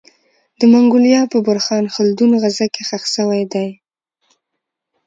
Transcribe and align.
د 0.59 0.61
منګولیا 0.71 1.21
په 1.31 1.37
بورخان 1.45 1.83
خلدون 1.95 2.31
غره 2.41 2.65
کي 2.73 2.83
خښ 2.89 3.03
سوی 3.15 3.41
دی 3.53 3.67